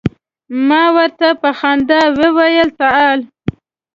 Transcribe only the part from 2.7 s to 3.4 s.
تعال.